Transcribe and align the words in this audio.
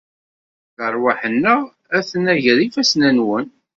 Lerwaḥ-nneɣ 0.77 1.61
aten-a 1.97 2.33
gar 2.43 2.59
ifassen-nwen. 2.65 3.47